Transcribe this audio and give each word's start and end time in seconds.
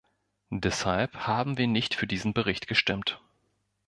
Deshalb 0.55 1.27
haben 1.27 1.59
wir 1.59 1.67
nicht 1.67 1.93
für 1.93 2.07
diesen 2.07 2.33
Bericht 2.33 2.65
gestimmt. 2.65 3.21